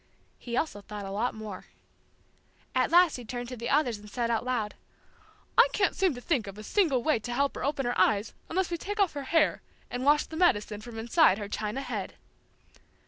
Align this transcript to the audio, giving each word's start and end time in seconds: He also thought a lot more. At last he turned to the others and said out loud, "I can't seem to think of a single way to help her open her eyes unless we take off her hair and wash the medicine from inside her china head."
He 0.39 0.57
also 0.57 0.81
thought 0.81 1.05
a 1.05 1.11
lot 1.11 1.35
more. 1.35 1.65
At 2.73 2.89
last 2.89 3.17
he 3.17 3.23
turned 3.23 3.49
to 3.49 3.55
the 3.55 3.69
others 3.69 3.99
and 3.99 4.09
said 4.09 4.31
out 4.31 4.43
loud, 4.43 4.73
"I 5.59 5.67
can't 5.73 5.95
seem 5.95 6.15
to 6.15 6.21
think 6.21 6.47
of 6.47 6.57
a 6.57 6.63
single 6.63 7.03
way 7.03 7.19
to 7.19 7.31
help 7.31 7.53
her 7.53 7.63
open 7.63 7.85
her 7.85 7.95
eyes 7.99 8.33
unless 8.49 8.71
we 8.71 8.79
take 8.79 8.99
off 8.99 9.13
her 9.13 9.25
hair 9.25 9.61
and 9.91 10.03
wash 10.03 10.25
the 10.25 10.35
medicine 10.37 10.81
from 10.81 10.97
inside 10.97 11.37
her 11.37 11.47
china 11.47 11.81
head." 11.81 12.15